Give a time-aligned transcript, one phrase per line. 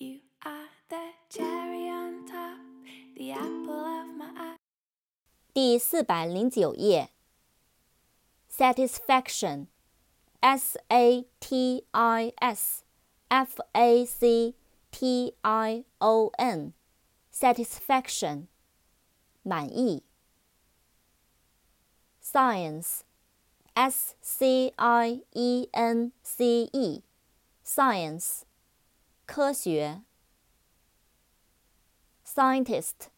[0.00, 2.58] You are the cherry on top,
[3.16, 4.56] the apple of my eye.
[5.52, 7.10] 第四百零九页。
[8.50, 9.66] Satisfaction,
[10.40, 12.84] S A T I S
[13.28, 14.54] F A C
[14.90, 16.72] T I O N,
[17.30, 18.46] satisfaction,
[19.42, 20.02] 满意。
[22.22, 23.00] Science,
[23.74, 27.02] S C I E N C E,
[27.62, 28.44] science,
[29.30, 30.02] 科学。
[32.24, 33.10] Scientist,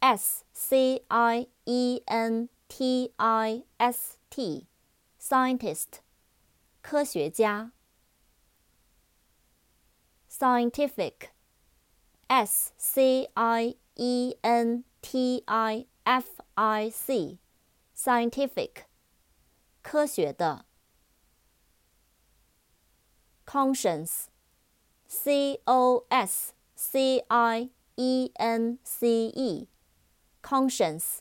[0.00, 4.66] S C I E N T I S T,
[5.20, 6.00] scientist,
[6.80, 7.72] 科学家。
[10.30, 11.30] Scientific,
[12.28, 17.38] S C I E N T I F I C,
[17.94, 18.84] scientific,
[19.82, 20.64] 科学的。
[23.44, 24.28] Conscience,
[25.14, 29.68] C O S C I E N C E,
[30.42, 31.20] conscience,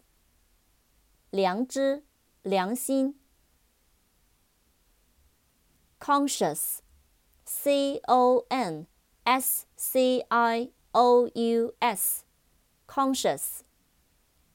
[1.29, 2.03] 良知、
[2.41, 3.19] 良心。
[5.99, 6.79] Conscious,
[7.45, 8.87] C O N
[9.25, 12.23] S C I O U S,
[12.87, 13.59] conscious,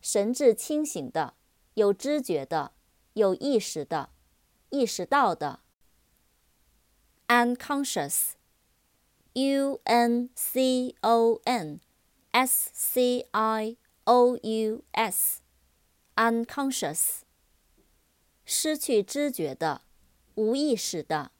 [0.00, 1.34] 神志清醒的，
[1.74, 2.72] 有知觉的，
[3.12, 4.10] 有意识的，
[4.70, 5.60] 意识到的。
[7.28, 8.32] Unconscious,
[9.33, 11.79] U N C O N
[12.31, 15.41] S C I O U S,
[16.15, 17.21] unconscious,
[18.45, 19.81] 失去知觉的，
[20.35, 21.31] 无意识的。